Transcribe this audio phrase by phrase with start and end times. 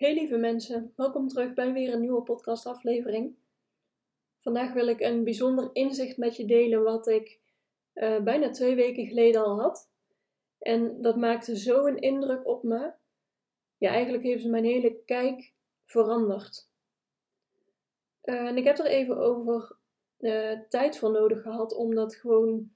[0.00, 3.36] Hey lieve mensen, welkom terug bij weer een nieuwe podcastaflevering.
[4.38, 7.40] Vandaag wil ik een bijzonder inzicht met je delen wat ik
[7.94, 9.90] uh, bijna twee weken geleden al had.
[10.58, 12.92] En dat maakte zo een indruk op me.
[13.76, 15.52] Ja, eigenlijk heeft mijn hele kijk
[15.84, 16.68] veranderd.
[18.24, 19.76] Uh, en ik heb er even over
[20.18, 22.70] uh, tijd voor nodig gehad om dat gewoon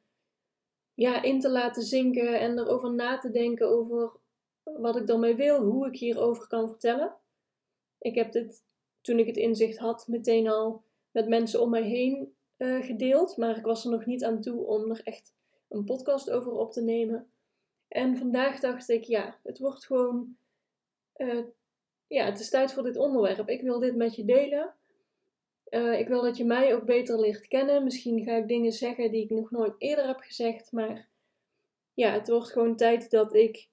[0.94, 4.22] ja, in te laten zinken en erover na te denken over
[4.64, 7.16] wat ik daarmee wil, hoe ik hierover kan vertellen.
[7.98, 8.64] Ik heb dit,
[9.00, 13.56] toen ik het inzicht had, meteen al met mensen om mij heen uh, gedeeld, maar
[13.56, 15.34] ik was er nog niet aan toe om er echt
[15.68, 17.32] een podcast over op te nemen.
[17.88, 20.36] En vandaag dacht ik, ja, het wordt gewoon,
[21.16, 21.44] uh,
[22.06, 23.48] ja, het is tijd voor dit onderwerp.
[23.48, 24.74] Ik wil dit met je delen.
[25.70, 27.84] Uh, ik wil dat je mij ook beter leert kennen.
[27.84, 31.08] Misschien ga ik dingen zeggen die ik nog nooit eerder heb gezegd, maar
[31.94, 33.68] ja, het wordt gewoon tijd dat ik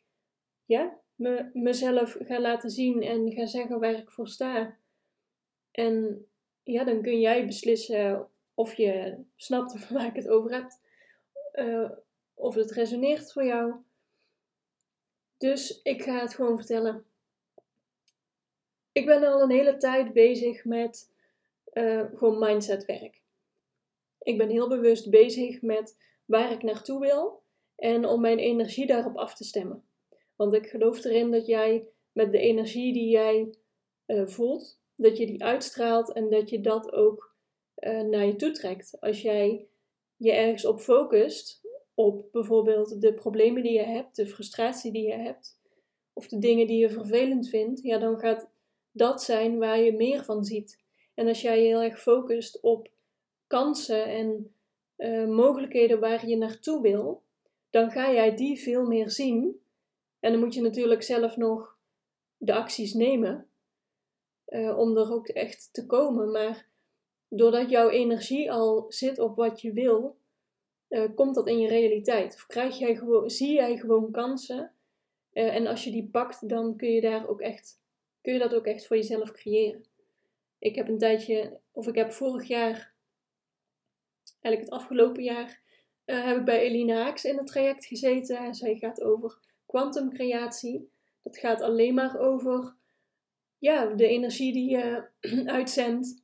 [0.71, 4.77] ja, me, mezelf ga laten zien en ga zeggen waar ik voor sta.
[5.71, 6.25] En
[6.63, 10.71] ja, dan kun jij beslissen of je snapt waar ik het over heb.
[11.53, 11.91] Uh,
[12.33, 13.73] of het resoneert voor jou.
[15.37, 17.05] Dus ik ga het gewoon vertellen.
[18.91, 21.13] Ik ben al een hele tijd bezig met
[21.73, 23.21] uh, gewoon mindsetwerk.
[24.19, 27.43] Ik ben heel bewust bezig met waar ik naartoe wil
[27.75, 29.89] en om mijn energie daarop af te stemmen.
[30.41, 33.53] Want ik geloof erin dat jij met de energie die jij
[34.07, 37.35] uh, voelt, dat je die uitstraalt en dat je dat ook
[37.79, 38.97] uh, naar je toe trekt.
[38.99, 39.67] Als jij
[40.15, 41.61] je ergens op focust,
[41.93, 45.59] op bijvoorbeeld de problemen die je hebt, de frustratie die je hebt,
[46.13, 48.49] of de dingen die je vervelend vindt, ja, dan gaat
[48.91, 50.83] dat zijn waar je meer van ziet.
[51.13, 52.89] En als jij je heel erg focust op
[53.47, 54.55] kansen en
[54.97, 57.23] uh, mogelijkheden waar je naartoe wil,
[57.69, 59.60] dan ga jij die veel meer zien
[60.21, 61.77] en dan moet je natuurlijk zelf nog
[62.37, 63.49] de acties nemen
[64.47, 66.31] uh, om er ook echt te komen.
[66.31, 66.69] Maar
[67.27, 70.17] doordat jouw energie al zit op wat je wil,
[70.89, 72.33] uh, komt dat in je realiteit.
[72.33, 74.73] Of krijg jij gewoon, zie jij gewoon kansen.
[75.33, 77.81] Uh, en als je die pakt, dan kun je, daar ook echt,
[78.21, 79.85] kun je dat ook echt voor jezelf creëren.
[80.59, 82.93] Ik heb een tijdje, of ik heb vorig jaar,
[84.41, 85.61] eigenlijk het afgelopen jaar,
[86.05, 88.37] heb ik bij Elina Haaks in het traject gezeten.
[88.37, 89.39] En zij gaat over
[89.71, 90.89] kwantumcreatie.
[91.23, 92.75] Dat gaat alleen maar over
[93.57, 95.07] ja, de energie die je
[95.57, 96.23] uitzendt.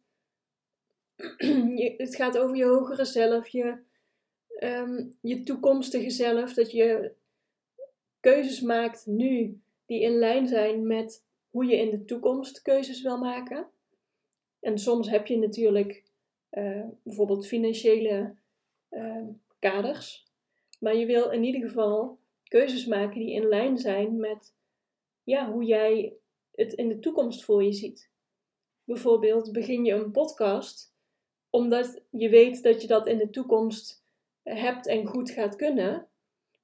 [1.98, 3.78] het gaat over je hogere zelf, je,
[4.60, 6.54] um, je toekomstige zelf.
[6.54, 7.14] Dat je
[8.20, 13.18] keuzes maakt nu die in lijn zijn met hoe je in de toekomst keuzes wil
[13.18, 13.68] maken.
[14.60, 16.04] En soms heb je natuurlijk
[16.52, 18.36] uh, bijvoorbeeld financiële
[18.90, 19.28] uh,
[19.60, 20.26] kaders.
[20.80, 22.17] Maar je wil in ieder geval
[22.48, 24.56] keuzes maken die in lijn zijn met
[25.24, 26.18] ja, hoe jij
[26.52, 28.12] het in de toekomst voor je ziet.
[28.84, 30.96] Bijvoorbeeld begin je een podcast
[31.50, 34.06] omdat je weet dat je dat in de toekomst
[34.44, 36.08] hebt en goed gaat kunnen.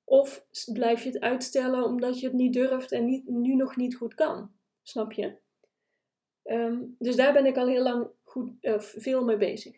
[0.04, 3.96] Of blijf je het uitstellen omdat je het niet durft en niet, nu nog niet
[3.96, 4.52] goed kan.
[4.82, 5.38] Snap je?
[6.44, 9.76] Um, dus daar ben ik al heel lang goed, uh, veel mee bezig.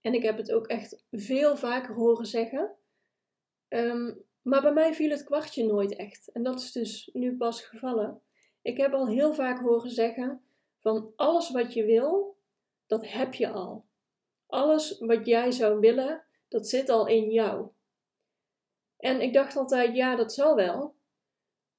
[0.00, 2.76] En ik heb het ook echt veel vaker horen zeggen.
[3.68, 6.32] Um, maar bij mij viel het kwartje nooit echt.
[6.32, 8.20] En dat is dus nu pas gevallen.
[8.62, 10.42] Ik heb al heel vaak horen zeggen:
[10.78, 12.36] van alles wat je wil,
[12.86, 13.84] dat heb je al.
[14.46, 17.68] Alles wat jij zou willen, dat zit al in jou.
[18.96, 20.94] En ik dacht altijd: ja, dat zal wel.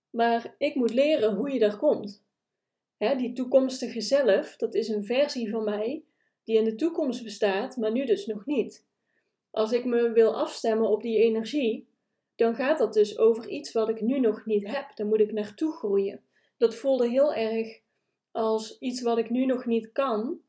[0.09, 2.23] Maar ik moet leren hoe je daar komt.
[2.97, 6.03] die toekomstige zelf, dat is een versie van mij
[6.43, 8.87] die in de toekomst bestaat, maar nu dus nog niet.
[9.51, 11.88] Als ik me wil afstemmen op die energie,
[12.39, 14.95] dan gaat dat dus over iets wat ik nu nog niet heb.
[14.95, 16.23] Daar moet ik naartoe groeien.
[16.57, 17.81] Dat voelde heel erg
[18.31, 20.41] als iets wat ik nu nog niet kan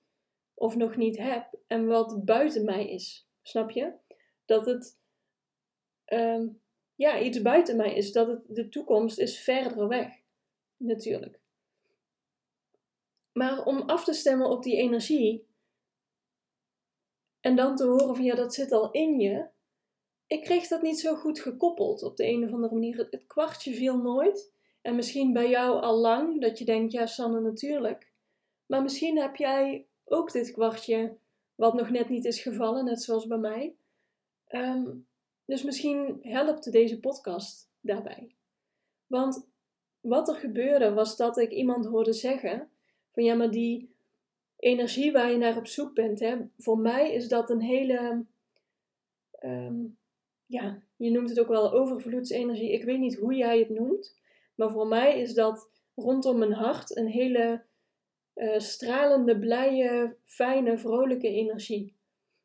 [0.55, 3.29] of nog niet heb en wat buiten mij is.
[3.43, 3.93] Snap je?
[4.45, 4.99] Dat het
[6.07, 6.61] um,
[6.95, 8.13] ja, iets buiten mij is.
[8.13, 10.13] Dat het, de toekomst is verder weg.
[10.77, 11.39] Natuurlijk.
[13.33, 15.47] Maar om af te stemmen op die energie
[17.41, 19.49] en dan te horen van ja, dat zit al in je
[20.31, 22.97] ik kreeg dat niet zo goed gekoppeld op de een of andere manier.
[22.97, 24.53] Het kwartje viel nooit.
[24.81, 28.13] En misschien bij jou al lang dat je denkt, ja, Sanne, natuurlijk.
[28.67, 31.17] Maar misschien heb jij ook dit kwartje
[31.55, 33.77] wat nog net niet is gevallen, net zoals bij mij.
[34.47, 34.87] Ehm,
[35.45, 38.35] dus misschien helpt deze podcast daarbij.
[39.07, 39.49] Want
[40.01, 42.71] wat er gebeurde was dat ik iemand hoorde zeggen:
[43.13, 43.95] van ja, maar die
[44.57, 48.27] energie waar je naar op zoek bent, hè, voor mij is dat een hele.
[49.31, 49.85] Ehm,
[50.51, 52.73] ja, je noemt het ook wel overvloedsenergie.
[52.73, 54.17] Ik weet niet hoe jij het noemt.
[54.55, 57.63] Maar voor mij is dat rondom mijn hart een hele
[58.35, 61.95] uh, stralende, blije, fijne, vrolijke energie.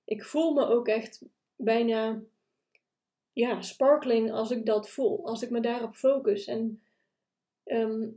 [0.03, 1.25] Ik voel me ook echt
[1.55, 2.21] bijna
[3.33, 6.45] ja, sparkling als ik dat voel, als ik me daarop focus.
[6.45, 6.81] En
[7.63, 8.07] ehm,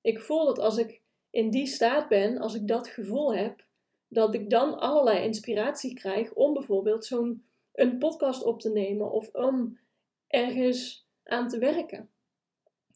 [0.00, 1.00] ik voel dat als ik
[1.30, 3.64] in die staat ben, als ik dat gevoel heb,
[4.08, 9.34] dat ik dan allerlei inspiratie krijg om bijvoorbeeld zo'n een podcast op te nemen of
[9.34, 9.78] om
[10.26, 12.10] ergens aan te werken.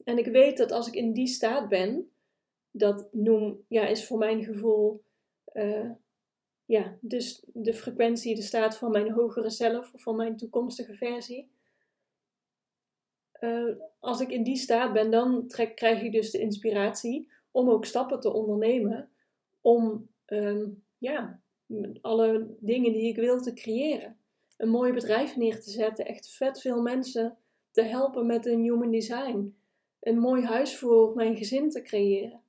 [0.05, 2.11] En ik weet dat als ik in die staat ben,
[2.71, 5.03] dat noem, ja, is voor mijn gevoel,
[5.53, 5.91] uh,
[6.65, 11.51] ja, dus de frequentie, de staat van mijn hogere zelf of van mijn toekomstige versie.
[13.41, 17.85] Uh, als ik in die staat ben, dan krijg ik dus de inspiratie om ook
[17.85, 19.11] stappen te ondernemen
[19.61, 21.41] om um, ja,
[22.01, 24.19] alle dingen die ik wil te creëren.
[24.57, 27.39] Een mooi bedrijf neer te zetten, echt vet veel mensen
[27.71, 29.57] te helpen met een human design.
[30.01, 32.43] Een mooi huis voor mijn gezin te creëren.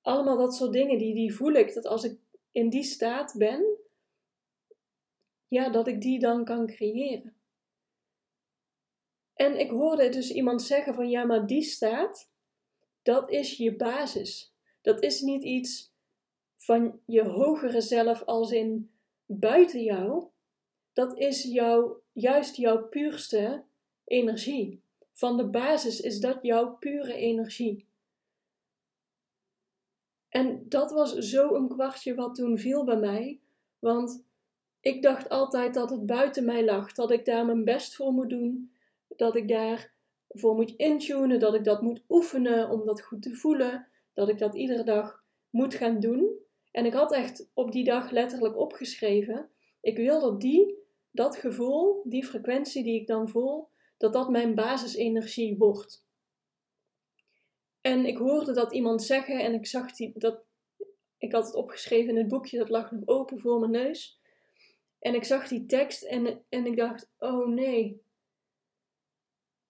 [0.00, 2.18] Allemaal dat soort dingen, die, die voel ik dat als ik
[2.52, 3.76] in die staat ben,
[5.48, 7.36] ja, dat ik die dan kan creëren.
[9.34, 12.30] En ik hoorde dus iemand zeggen van ja, maar die staat,
[13.02, 14.54] dat is je basis.
[14.80, 15.94] Dat is niet iets
[16.56, 18.90] van je hogere zelf als in
[19.24, 20.28] buiten jou.
[20.96, 23.64] Dat is jouw, juist jouw puurste
[24.04, 24.82] energie.
[25.12, 27.86] Van de basis is dat jouw pure energie.
[30.28, 33.40] En dat was zo een kwartje wat toen viel bij mij.
[33.78, 34.24] Want
[34.80, 36.92] ik dacht altijd dat het buiten mij lag.
[36.92, 38.72] Dat ik daar mijn best voor moet doen.
[39.08, 41.40] Dat ik daarvoor moet intunen.
[41.40, 43.86] Dat ik dat moet oefenen om dat goed te voelen.
[44.14, 46.30] Dat ik dat iedere dag moet gaan doen.
[46.70, 49.48] En ik had echt op die dag letterlijk opgeschreven.
[49.80, 50.84] Ik wil dat die,
[51.16, 56.04] dat gevoel, die frequentie die ik dan voel, dat dat mijn basisenergie wordt.
[57.80, 60.44] En ik hoorde dat iemand zeggen en ik zag die, dat.
[61.18, 64.20] Ik had het opgeschreven in het boekje, dat lag nog open voor mijn neus.
[64.98, 68.04] En ik zag die tekst en, en ik dacht: oh nee.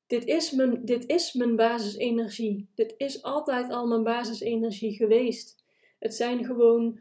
[0.06, 2.68] Dit is, mijn, dit is mijn basisenergie.
[2.74, 5.64] Dit is altijd al mijn basisenergie geweest.
[5.98, 7.00] Het zijn gewoon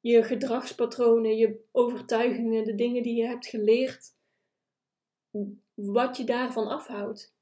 [0.00, 4.14] je gedragspatronen, je overtuigingen, de dingen die je hebt geleerd,
[5.74, 7.36] wat je daarvan afhoudt.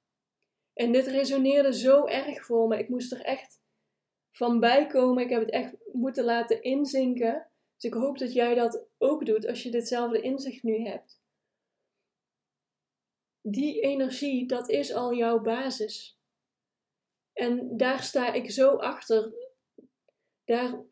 [0.72, 2.78] En dit resoneerde zo erg voor me.
[2.78, 3.60] Ik moest er echt
[4.30, 5.22] van bijkomen.
[5.22, 7.50] Ik heb het echt moeten laten inzinken.
[7.74, 11.20] Dus ik hoop dat jij dat ook doet als je ditzelfde inzicht nu hebt.
[13.40, 16.18] Die energie, dat is al jouw basis.
[17.32, 19.32] En daar sta ik zo achter.
[20.44, 20.84] Daar,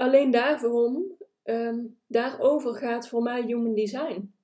[0.00, 4.34] alleen daarom, um, daarover gaat voor mij Human Design.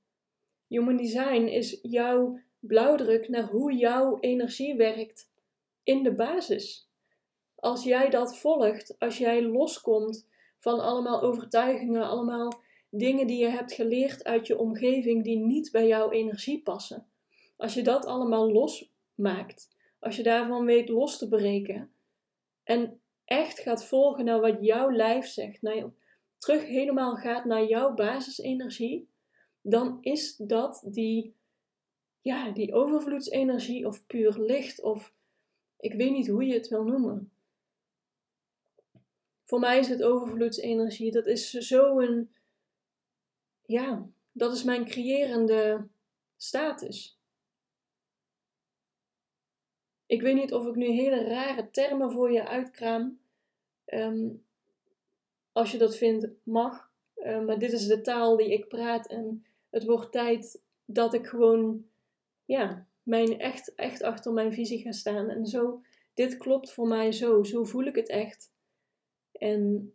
[0.67, 5.31] Human Design is jouw blauwdruk naar hoe jouw energie werkt
[5.83, 6.91] in de basis.
[7.55, 10.29] Als jij dat volgt, als jij loskomt
[10.59, 15.87] van allemaal overtuigingen, allemaal dingen die je hebt geleerd uit je omgeving die niet bij
[15.87, 17.07] jouw energie passen.
[17.57, 21.91] Als je dat allemaal losmaakt, als je daarvan weet los te breken
[22.65, 25.91] en echt gaat volgen naar wat jouw lijf zegt, naar,
[26.39, 29.09] terug helemaal gaat naar jouw basisenergie,
[29.61, 31.35] dan is dat die
[32.27, 35.15] ja, die overvloedsenergie of puur licht of
[35.79, 37.33] ik weet niet hoe je het wil noemen.
[39.45, 42.31] Voor mij is het overvloedsenergie, dat is zo een,
[43.67, 45.89] ja, dat is mijn creërende
[46.37, 47.19] status.
[50.07, 53.21] Ik weet niet of ik nu hele rare termen voor je uitkraam.
[53.85, 54.29] Ehm,
[55.53, 56.91] als je dat vindt, mag.
[57.17, 61.27] Uh, maar dit is de taal die ik praat en het wordt tijd dat ik
[61.27, 61.87] gewoon
[62.45, 65.29] ja, mijn echt, echt achter mijn visie gaan staan.
[65.29, 65.83] En zo,
[66.15, 67.43] dit klopt voor mij zo.
[67.43, 68.53] Zo voel ik het echt.
[69.33, 69.95] En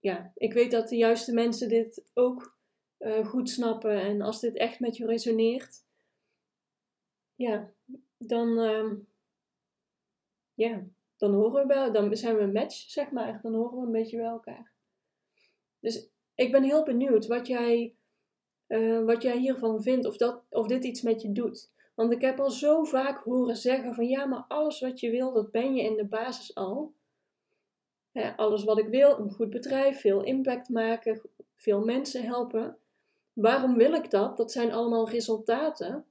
[0.00, 2.56] ja, ik weet dat de juiste mensen dit ook
[2.98, 4.00] uh, goed snappen.
[4.00, 5.84] En als dit echt met je resoneert,
[7.34, 7.72] ja,
[8.18, 8.92] dan, uh,
[10.56, 10.84] ja,
[11.16, 13.38] dan horen we wel, dan zijn we een match, zeg maar.
[13.42, 14.72] Dan horen we een beetje bij elkaar.
[15.80, 17.96] Dus ik ben heel benieuwd wat jij
[18.68, 21.72] uh, wat jij hiervan vindt, of, dat, of dit iets met je doet.
[21.94, 25.32] Want ik heb al zo vaak horen zeggen van ja, maar alles wat je wil,
[25.32, 26.94] dat ben je in de basis al.
[28.36, 31.20] alles wat ik wil, een goed bedrijf, veel impact maken,
[31.56, 32.76] veel mensen helpen.
[33.32, 34.36] Waarom wil ik dat?
[34.36, 36.04] Dat zijn allemaal resultaten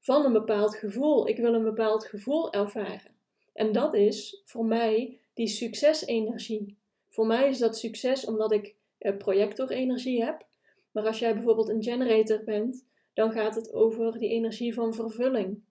[0.00, 1.28] van een bepaald gevoel.
[1.28, 3.13] Ik wil een bepaald gevoel ervaren.
[3.54, 6.76] En dat is voor mij die succesenergie.
[7.08, 10.46] Voor mij is dat succes omdat ik eh, projectorenergie heb.
[10.90, 15.62] Maar als jij bijvoorbeeld een generator bent, dan gaat het over die energie van vervulling.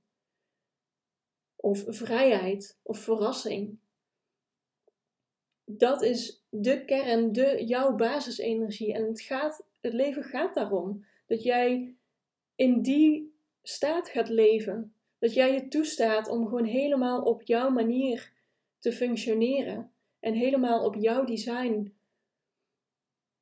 [1.55, 3.77] Of vrijheid of verrassing.
[5.65, 8.93] Dat is de kern, de, jouw basisenergie.
[8.93, 11.05] En het, gaat, het leven gaat daarom.
[11.25, 11.95] Dat jij
[12.55, 14.92] in die staat gaat leven.
[15.23, 18.33] Dat jij je toestaat om gewoon helemaal op jouw manier
[18.79, 19.91] te functioneren.
[20.19, 21.95] En helemaal op jouw design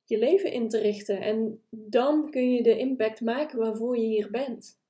[0.04, 1.20] je leven in te richten.
[1.20, 4.80] En dan kun je de impact maken waarvoor je hier bent.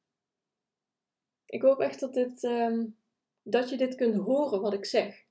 [1.46, 2.86] Ik hoop echt dat, dit, ehm,
[3.42, 5.24] dat je dit kunt horen wat ik zeg.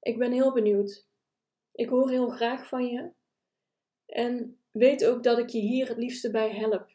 [0.00, 1.06] Ik ben heel benieuwd.
[1.72, 3.10] Ik hoor heel graag van je.
[4.06, 6.94] En weet ook dat ik je hier het liefste bij help.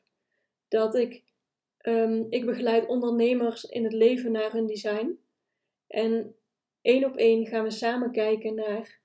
[0.68, 1.24] Dat ik,
[1.84, 5.20] um, ik begeleid ondernemers in het leven naar hun design.
[5.88, 6.36] En
[6.82, 9.00] één op één gaan we samen kijken naar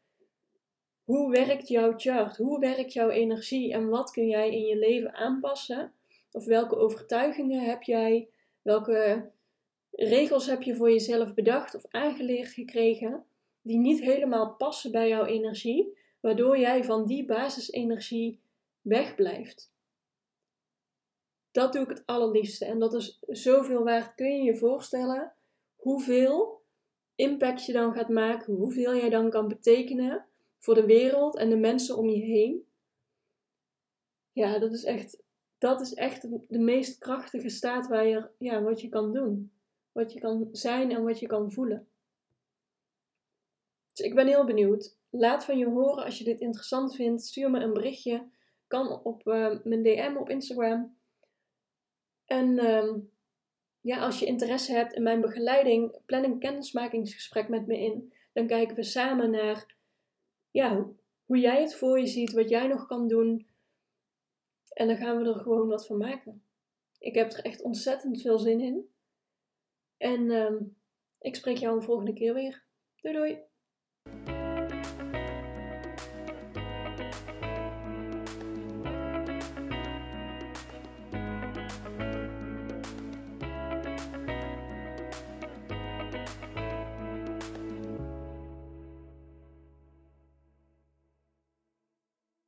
[1.04, 2.36] hoe werkt jouw chart?
[2.36, 3.72] Hoe werkt jouw energie?
[3.72, 5.92] En wat kun jij in je leven aanpassen?
[6.30, 8.28] Of welke overtuigingen heb jij?
[8.62, 9.30] Welke
[9.90, 13.24] regels heb je voor jezelf bedacht of aangeleerd gekregen?
[13.62, 18.40] Die niet helemaal passen bij jouw energie, waardoor jij van die basisenergie
[18.80, 19.74] wegblijft.
[21.56, 22.64] Dat doe ik het allerliefste.
[22.64, 24.14] En dat is zoveel waard.
[24.14, 25.32] Kun je je voorstellen
[25.76, 26.62] hoeveel
[27.14, 30.26] impact je dan gaat maken, hoeveel jij dan kan betekenen
[30.58, 32.66] voor de wereld en de mensen om je heen.
[34.32, 35.22] Ja, dat is echt,
[35.58, 39.52] dat is echt de meest krachtige staat waar je, ja, wat je kan doen.
[39.92, 41.88] Wat je kan zijn en wat je kan voelen.
[43.92, 44.96] Dus ik ben heel benieuwd.
[45.10, 47.24] Laat van je horen als je dit interessant vindt.
[47.24, 48.28] Stuur me een berichtje.
[48.66, 50.96] Kan op uh, mijn DM op Instagram.
[52.26, 52.94] En uh,
[53.80, 58.12] ja, als je interesse hebt in mijn begeleiding, plan een kennismakingsgesprek met me in.
[58.32, 59.74] Dan kijken we samen naar
[60.50, 60.86] ja,
[61.24, 63.46] hoe jij het voor je ziet, wat jij nog kan doen.
[64.68, 66.42] En dan gaan we er gewoon wat van maken.
[66.98, 68.90] Ik heb er echt ontzettend veel zin in.
[69.96, 70.60] En uh,
[71.18, 72.64] ik spreek jou een volgende keer weer.
[73.00, 74.35] Doei doei!